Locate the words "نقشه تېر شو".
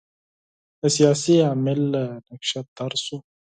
2.29-3.17